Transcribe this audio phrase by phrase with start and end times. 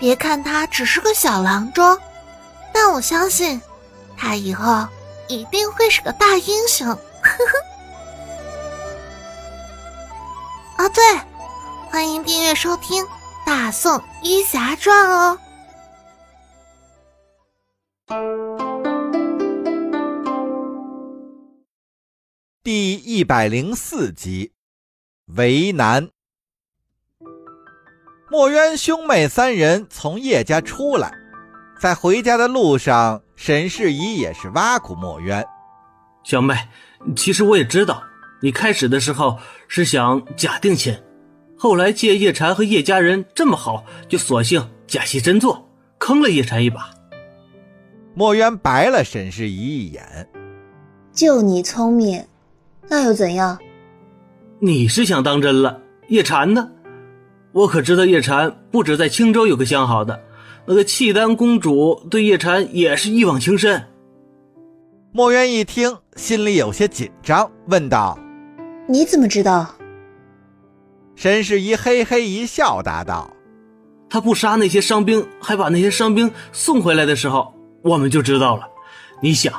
[0.00, 1.98] 别看他只是个小郎中，
[2.72, 3.60] 但我相信
[4.16, 4.88] 他以后
[5.28, 6.88] 一定会是个大英雄。
[6.88, 7.62] 呵呵。
[10.82, 11.02] 啊，对，
[11.90, 13.04] 欢迎订阅收听
[13.44, 15.38] 《大宋医侠传》哦。
[22.62, 24.52] 第一百零四集，
[25.26, 26.08] 为难。
[28.30, 31.12] 墨渊兄妹三人从叶家出来，
[31.80, 35.44] 在回家的路上，沈世宜也是挖苦墨渊
[36.22, 36.54] ：“小妹，
[37.16, 38.04] 其实我也知道，
[38.40, 40.96] 你开始的时候是想假定亲，
[41.58, 46.88] 后来借叶禅和叶家人这么好，就索性假戏真做，坑了叶禅一把。”
[48.14, 50.28] 墨渊白了沈世宜一眼
[51.12, 52.24] ：“就你聪明，
[52.88, 53.58] 那又怎样？
[54.60, 55.80] 你是想当真了？
[56.06, 56.70] 叶禅呢？”
[57.52, 60.22] 我可知道叶禅不止在青州有个相好的，
[60.66, 63.82] 那个契丹公主对叶禅也是一往情深。
[65.12, 68.16] 墨渊一听，心里有些紧张，问道
[68.88, 69.66] ：“你怎么知道？”
[71.16, 73.28] 沈世宜嘿嘿一笑，答道
[74.08, 78.62] ：“他不杀那些伤兵，还把那些伤兵送回来的时候，我们就知道了。
[79.20, 79.52] 你想，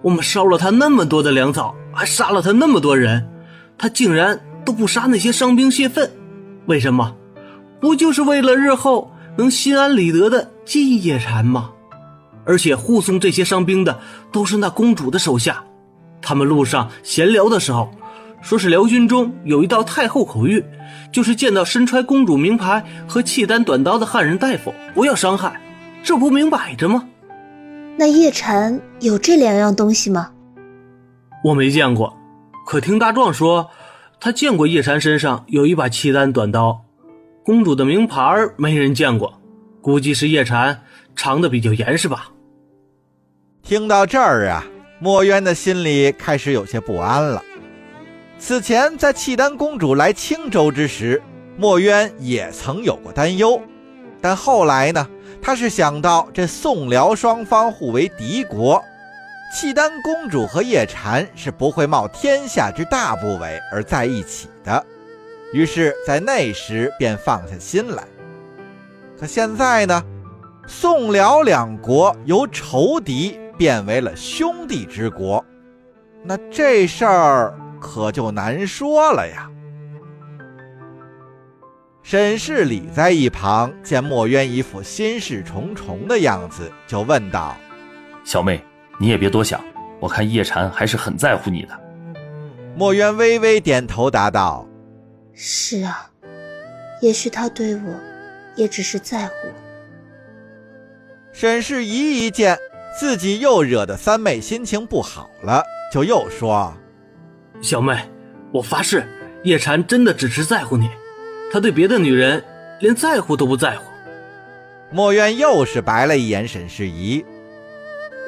[0.00, 3.28] 我们烧了他那么多的粮草，还杀了他那么多人，
[3.76, 6.10] 他竟然都不杀那些伤兵泄愤。”
[6.68, 7.16] 为什么？
[7.80, 11.70] 不就是为了日后能心安理得的继叶禅吗？
[12.44, 13.98] 而且护送这些伤兵的
[14.30, 15.64] 都是那公主的手下，
[16.20, 17.90] 他们路上闲聊的时候，
[18.42, 20.62] 说是辽军中有一道太后口谕，
[21.10, 25.58] 就是见到身揣公主名牌和契丹短刀的汉人大夫不要伤害，
[26.02, 27.08] 这不明摆着吗？
[27.96, 30.30] 那叶禅有这两样东西吗？
[31.44, 32.14] 我没见过，
[32.66, 33.70] 可听大壮说。
[34.20, 36.84] 他见过叶禅身上有一把契丹短刀，
[37.44, 38.20] 公主的名牌
[38.56, 39.40] 没人见过，
[39.80, 40.82] 估计是叶禅
[41.14, 42.30] 藏的比较严实吧。
[43.62, 44.66] 听到这儿啊，
[44.98, 47.42] 墨渊的心里开始有些不安了。
[48.40, 51.22] 此前在契丹公主来青州之时，
[51.56, 53.60] 墨渊也曾有过担忧，
[54.20, 55.08] 但后来呢，
[55.40, 58.82] 他是想到这宋辽双方互为敌国。
[59.50, 64.84] 契丹公主和叶禅是不会冒天下之大不韪而在一起的，
[65.54, 68.04] 于是，在那时便放下心来。
[69.18, 70.04] 可现在呢，
[70.66, 75.42] 宋辽两国由仇敌变为了兄弟之国，
[76.22, 79.50] 那这事儿可就难说了呀。
[82.02, 87.56] 沈世礼在一旁见墨渊一副心事重重的样子，就问道
[88.24, 88.62] ：“小妹。”
[88.98, 89.62] 你也别多想，
[90.00, 91.80] 我看叶禅还是很在乎你的。
[92.76, 94.66] 墨渊微微点头答道
[95.32, 96.10] ：“是啊，
[97.00, 97.94] 也许他对我
[98.56, 99.32] 也只是在乎。”
[101.32, 102.58] 沈世宜一见
[102.98, 106.74] 自己又惹得三妹心情不好了，就又说
[107.62, 107.96] ：“小妹，
[108.52, 109.06] 我发誓，
[109.44, 110.90] 叶禅真的只是在乎你，
[111.52, 112.42] 他对别的女人
[112.80, 113.84] 连在乎都不在乎。”
[114.90, 117.24] 墨渊又是白了一眼沈世宜。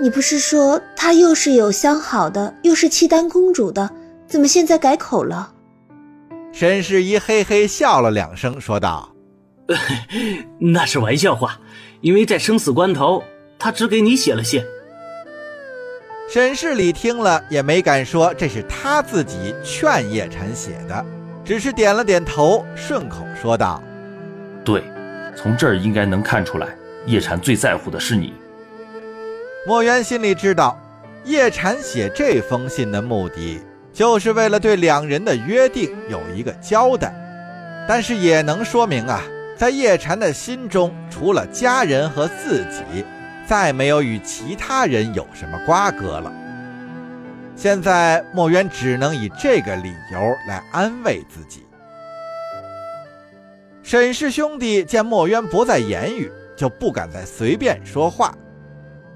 [0.00, 3.90] 你不是说他又是有相好的，又是契丹公主的，
[4.26, 5.52] 怎么现在改口了？
[6.52, 9.14] 沈世宜嘿嘿笑了两声，说道
[10.58, 11.60] ：“那是玩笑话，
[12.00, 13.22] 因为在生死关头，
[13.58, 14.64] 他只给你写了信。”
[16.32, 21.04] 沈世礼听了也没敢说这是他自己劝叶禅写的，
[21.44, 23.82] 只是点了点头，顺口说道
[24.64, 24.82] ：“对，
[25.36, 26.74] 从这儿应该能看出来，
[27.04, 28.32] 叶禅最在乎的是你。”
[29.66, 30.78] 墨渊心里知道，
[31.24, 33.60] 叶禅写这封信的目的，
[33.92, 37.14] 就是为了对两人的约定有一个交代，
[37.86, 39.22] 但是也能说明啊，
[39.58, 43.04] 在叶禅的心中，除了家人和自己，
[43.46, 46.32] 再没有与其他人有什么瓜葛了。
[47.54, 51.66] 现在墨渊只能以这个理由来安慰自己。
[53.82, 58.34] 沈氏兄弟见墨渊不再言语，就不敢再随便说话。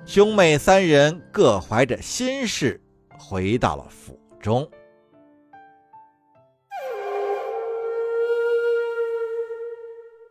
[0.06, 2.78] 兄妹三人各怀着心事，
[3.18, 4.68] 回到了府中。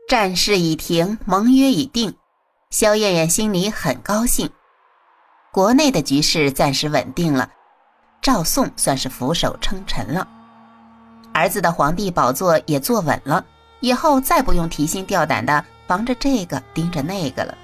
[0.07, 2.13] 战事已停，盟约已定，
[2.69, 4.47] 萧燕燕心里很高兴。
[5.51, 7.49] 国内的局势暂时稳定了，
[8.21, 10.27] 赵宋算是俯首称臣了。
[11.33, 13.43] 儿子的皇帝宝座也坐稳了，
[13.79, 17.57] 以后再不用提心吊胆的防着这个盯着那个了。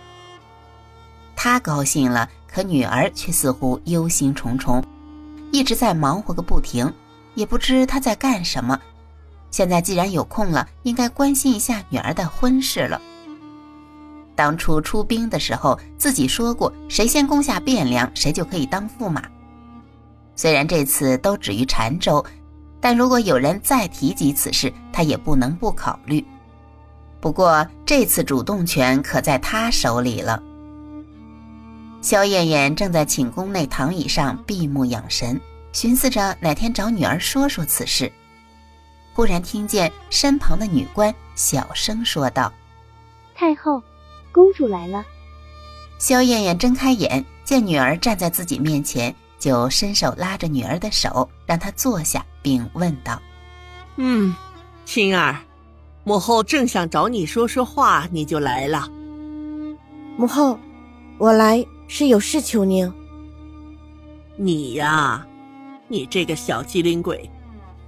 [1.41, 4.83] 他高兴了，可女儿却似乎忧心忡忡，
[5.53, 6.93] 一直在忙活个不停，
[7.33, 8.77] 也不知他在干什么。
[9.49, 13.01] 现在既然有空了，应该关心一下女儿的婚事了。
[14.35, 19.23] 当初出兵的时候，自己说过，谁先攻下汴梁，谁就可以当驸马。
[20.35, 22.21] 虽然这次都止于澶州，
[22.81, 26.21] 但如果有人再提及此事，他也不能不考虑。
[27.21, 30.43] 不过这次主动权可在他手里了。
[32.01, 35.39] 萧燕燕正在寝宫内躺椅上闭目养神，
[35.73, 38.11] 寻思着哪天找女儿说说此事。
[39.13, 42.51] 忽然听见身旁的女官小声说道
[43.35, 43.83] ：“太后，
[44.31, 45.03] 公主来了。”
[45.99, 53.21] 萧燕燕睁开眼，见女儿站在自己面前，就伸手拉着女儿的手，让她坐下，并问道
[53.97, 54.33] ：“嗯，
[54.85, 55.35] 青儿，
[56.05, 58.87] 母后正想找你说说话，你就来了。
[60.15, 60.57] 母后，
[61.17, 62.89] 我来是有事求您。
[64.37, 65.27] 你呀，
[65.89, 67.29] 你这个小机灵鬼！”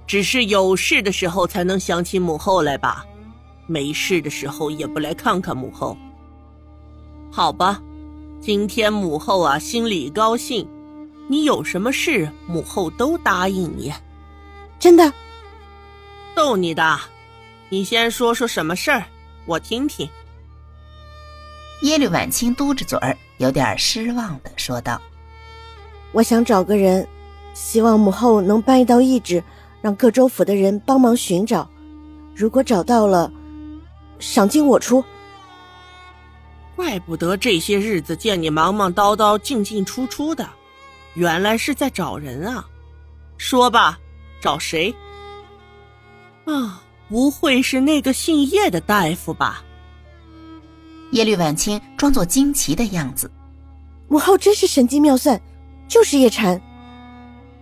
[0.06, 3.06] 只是有事的时候才能想起母后来吧，
[3.66, 5.96] 没事的时候也不来看看母后。
[7.30, 7.80] 好吧，
[8.40, 10.68] 今天母后啊心里高兴，
[11.28, 13.90] 你有什么事母后都答应你。
[14.78, 15.10] 真的？
[16.34, 16.98] 逗你的，
[17.70, 19.04] 你先说说什么事儿，
[19.46, 20.06] 我听听。
[21.82, 25.00] 耶律婉清嘟着嘴儿，有点失望的说道
[26.12, 27.06] ：“我想找个人，
[27.54, 29.42] 希望母后能颁一道懿旨。”
[29.82, 31.68] 让各州府的人帮忙寻找，
[32.36, 33.32] 如果找到了，
[34.20, 35.04] 赏金我出。
[36.76, 40.48] 怪不得这些日子见你忙忙叨叨、进进出出的，
[41.14, 42.64] 原来是在找人啊！
[43.38, 43.98] 说吧，
[44.40, 44.94] 找谁？
[46.44, 49.64] 啊，不会是那个姓叶的大夫吧？
[51.12, 53.30] 耶律婉清装作惊奇的样子。
[54.08, 55.40] 母后真是神机妙算，
[55.88, 56.60] 就是叶禅。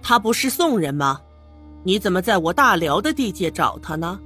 [0.03, 1.21] 他不是宋人吗？
[1.85, 4.19] 你怎么在我大辽的地界找他呢？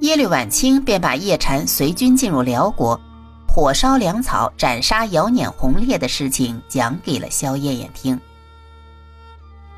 [0.00, 3.00] 耶律婉清便把叶禅随军进入辽国，
[3.48, 8.18] 火烧粮草、斩杀姚碾红烈的事情讲给了萧燕燕听。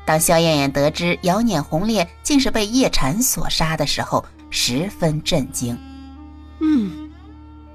[0.05, 5.77] 当萧燕燕得知姚碾红烈竟是被叶禅所杀的时候，十分震惊。
[6.59, 7.06] 嗯，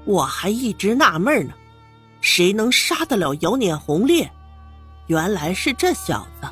[0.05, 1.53] 我还一直纳闷呢，
[2.21, 4.29] 谁能杀得了姚碾红烈？
[5.07, 6.47] 原来是这小子。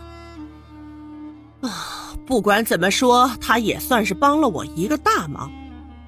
[1.67, 1.97] 啊！
[2.25, 5.51] 不管怎么说，他也算是帮了我一个大忙，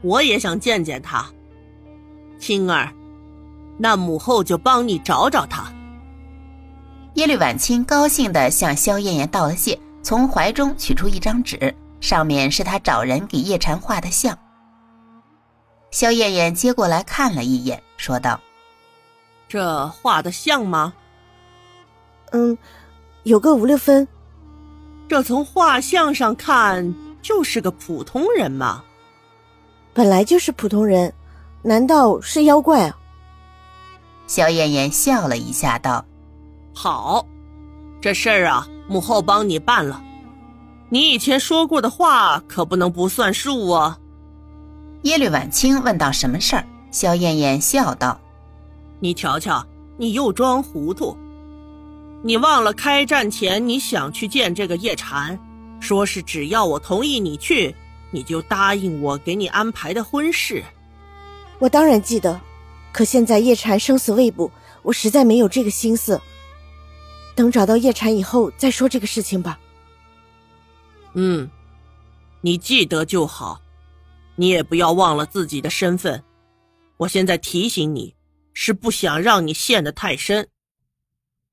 [0.02, 1.26] 我也想见见他。
[2.40, 2.90] 青儿，
[3.78, 5.66] 那母后就帮你找找他。
[7.16, 14.38] 耶律婉清高兴地向萧燕燕道了谢，从怀中取出一张纸，上面是他找人给叶禅画的像。
[15.94, 18.40] 萧燕燕接过来看了一眼，说道
[19.48, 20.92] ：“这画的像吗
[22.34, 22.58] ？”“嗯，
[23.22, 24.08] 有个五六分。”
[25.08, 26.92] 这从画像上看
[27.22, 28.84] 就是个普通人嘛，
[29.94, 31.14] 本来就是普通人，
[31.62, 32.98] 难道是妖怪啊？
[34.26, 36.04] 萧燕燕笑了一下，道
[36.74, 37.24] ：“好，
[38.02, 40.04] 这事儿啊，母后帮你办了。
[40.90, 43.96] 你以前说过的话可不能不算数啊。”
[45.04, 48.20] 耶律婉清问道：“什么事儿？”萧燕燕笑道
[49.00, 49.66] ：“你瞧瞧，
[49.98, 51.18] 你又装糊涂。”
[52.26, 55.38] 你忘了开战前你想去见这个叶禅，
[55.82, 57.76] 说是只要我同意你去，
[58.12, 60.64] 你就答应我给你安排的婚事。
[61.60, 62.40] 我当然记得，
[62.94, 64.50] 可现在叶禅生死未卜，
[64.84, 66.22] 我实在没有这个心思。
[67.36, 69.60] 等找到叶禅以后再说这个事情吧。
[71.14, 71.50] 嗯，
[72.40, 73.60] 你记得就好，
[74.36, 76.24] 你也不要忘了自己的身份。
[76.98, 78.16] 我现在提醒你，
[78.54, 80.48] 是不想让你陷得太深。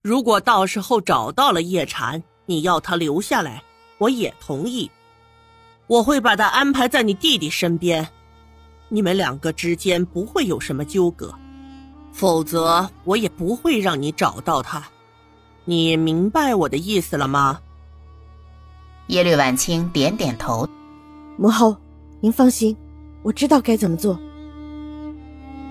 [0.02, 3.62] 如果到时候找到了叶禅，你要他留下来，
[3.99, 4.90] 我也同意。
[5.87, 8.08] 我会把他安排在你弟弟身边，
[8.88, 11.34] 你们两个之间不会有什么纠葛。
[12.12, 14.82] 否则，我也不会让你找到他。
[15.64, 17.60] 你明白我的意思了吗？
[19.08, 20.68] 耶律婉清点点头。
[21.37, 21.76] 母后，
[22.23, 22.77] 您放心，
[23.23, 24.19] 我知道该怎么做。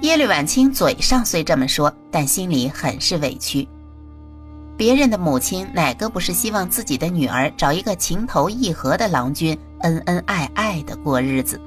[0.01, 3.67] 耶律婉清嘴上虽这么说，但心里很是委屈。
[4.75, 11.61] 别人的母亲哪个不是希望自己的女儿找一个情投意合的郎君，恩恩爱爱的过日子，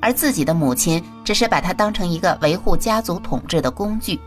[0.00, 4.18] 而自己的母亲只是把她当成一个维护家族统治的工具，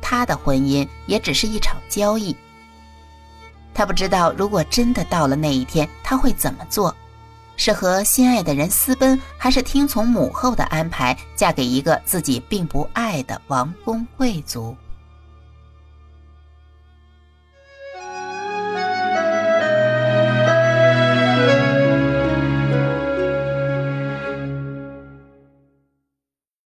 [0.00, 2.34] 她的婚姻也只是一场交易。
[3.72, 6.94] 他不知道，如果真的到了那一天，他会怎么做？
[7.60, 14.74] 是和心爱的人私奔，还是听从母后的安排，嫁给一个自己并不爱的王公贵族？